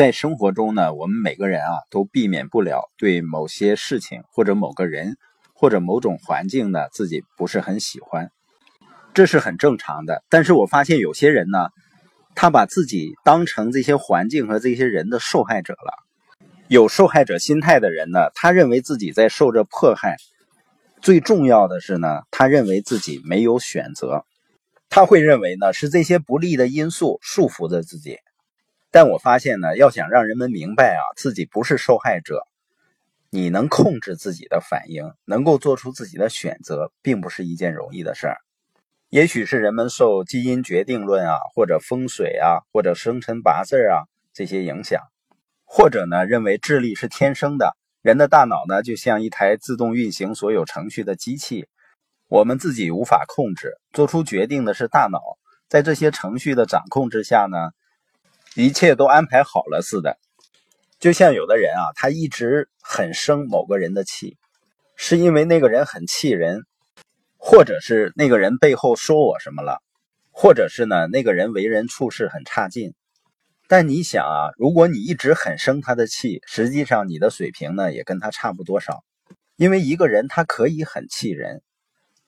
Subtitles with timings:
[0.00, 5.18] 在生活中呢，我们每个人啊都避免不了对某些事情或者某个人
[5.52, 8.30] 或者某种环境呢自己不是很喜欢，
[9.12, 10.24] 这是很正常的。
[10.30, 11.68] 但是我发现有些人呢，
[12.34, 15.92] 他把自己当成这些环境和这些人的受害者了。
[16.68, 20.16] 有受害者心态的人呢，他认为自己在受着迫害。
[21.02, 24.24] 最重要的是呢，他认为自己没有选择，
[24.88, 28.16] 他会认为呢是这些不利的因素束缚着自己。
[28.90, 32.46] 但我发现呢，要想让人们明白啊，自己不是受害者，
[33.30, 38.38] 你能控制自己的反应，能够做出自己的选择，并不是一件容易的事儿。
[39.08, 45.02] 也许是人们受基因决定论啊，或者风水啊，或者生辰八字啊这些影响，
[45.64, 47.76] 或者呢认为智力是天生的。
[48.02, 51.66] 人的大脑呢，就像一台自动运行所有程序的机器，
[52.28, 55.20] 我们自己无法控制，做出决定的是大脑。
[55.68, 57.70] 在这些程序的掌控之下呢，
[58.54, 60.18] 一切都安排好了似的。
[60.98, 64.36] 就像有的人啊，他一直很生某个人的气，
[64.96, 66.66] 是因为那个人很气人，
[67.38, 69.82] 或者是那个人背后说我什么了，
[70.30, 72.92] 或者是呢，那个人为人处事很差劲。
[73.66, 79.04] 但你想啊，如果你一直很生他的气，实际上你的水平呢也跟他差不多少。
[79.56, 81.62] 因为一个人他可以很气人，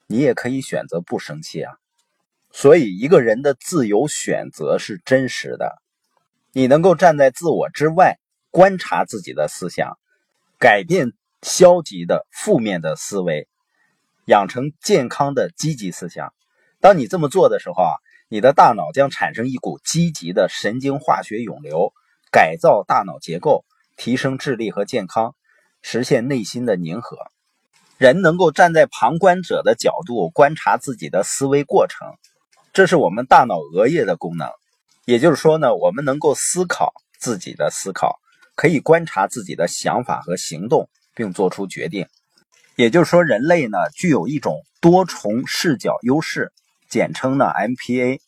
[0.07, 1.73] 你也可以选择不生气啊。
[2.51, 5.81] 所以一个人的自由选择是真实的，
[6.53, 8.17] 你能够站在自我之外
[8.51, 9.97] 观察自己的思想，
[10.57, 13.49] 改变消极的负面的思维，
[14.25, 16.33] 养成健康的积极思想。
[16.79, 17.93] 当你这么做的时候啊。
[18.29, 21.93] 你的大脑将产生一股积极的神经化学涌流，
[22.31, 23.63] 改造大脑结构，
[23.95, 25.35] 提升智力和健康，
[25.83, 27.15] 实现内心的宁和。
[27.99, 32.07] 人能够站在旁观者的角度观察自己的思维过程，
[32.73, 34.49] 这是我们大脑额叶的功能。
[35.05, 38.19] 也就是说呢，我们能够思考自己的思考，
[38.55, 42.07] 可以观察自己的想法和行动，并做出决定。
[42.75, 46.51] 也就是说，人类呢具有一种多重视角优势。
[46.89, 48.19] 简称呢 MPA，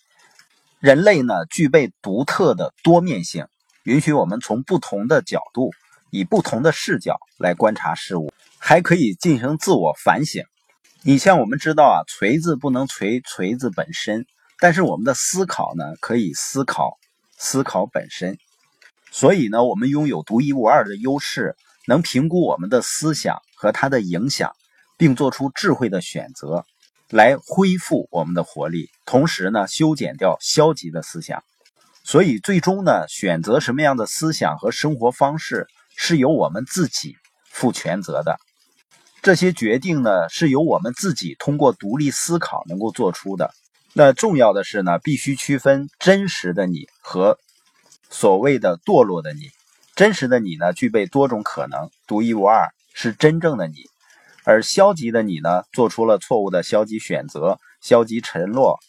[0.80, 3.48] 人类呢具备独特的多面性，
[3.84, 5.72] 允许我们从不同的角度，
[6.10, 10.44] 以不同的视角来观察事物，还可以进行自我反省。
[11.04, 14.26] 你像我们知道啊，锤子不能锤锤子本身，
[14.60, 16.98] 但是我们的思考呢可以思考
[17.38, 18.38] 思考本身。
[19.12, 21.56] 所以呢，我们拥有独一无二的优势，
[21.88, 24.52] 能评估我们的思想和它的影响，
[24.98, 26.66] 并做出智慧的选择。
[27.10, 31.44] 来恢复我们的活力，同时呢，修剪掉消极的思想。
[32.04, 37.16] 所以，最终呢，选择什么样的思想和生活方式，是由我们自己
[37.52, 38.38] 负全责的。
[39.22, 43.52] 这些决定呢，是由我们自己通过独立思考能够做出的。
[43.98, 47.40] 那重要的是呢，必须区分真实的你和
[48.10, 49.52] 所谓的堕落的你。
[49.96, 53.76] 真实的你呢，具备多种可能，独一无二，是真正的你。
[54.44, 58.80] 而消极的你呢，做出了错误的消极选择，消极沉落。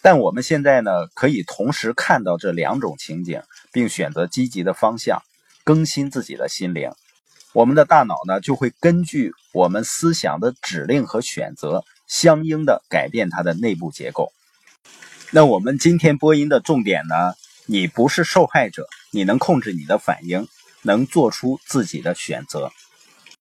[0.00, 3.42] 但我们现在呢，可以同时看到这两种情景，
[3.72, 5.20] 并选择积极的方向，
[5.64, 6.92] 更新自己的心灵。
[7.52, 14.32] 我们的大脑呢，就会根据我们思想的指令和选择，相应的改变它的内部结构。
[15.30, 17.34] 那我们今天播音的重点呢，
[17.66, 20.48] 你不是受害者，你能控制你的反应，
[20.82, 22.72] 能做出自己的选择。